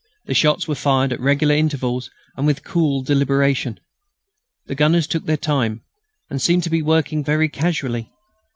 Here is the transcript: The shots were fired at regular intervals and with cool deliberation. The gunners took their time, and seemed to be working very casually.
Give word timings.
The 0.25 0.33
shots 0.33 0.67
were 0.67 0.73
fired 0.73 1.13
at 1.13 1.19
regular 1.19 1.53
intervals 1.53 2.09
and 2.35 2.47
with 2.47 2.63
cool 2.63 3.03
deliberation. 3.03 3.79
The 4.65 4.73
gunners 4.73 5.05
took 5.05 5.27
their 5.27 5.37
time, 5.37 5.83
and 6.27 6.41
seemed 6.41 6.63
to 6.63 6.71
be 6.71 6.81
working 6.81 7.23
very 7.23 7.47
casually. 7.49 8.11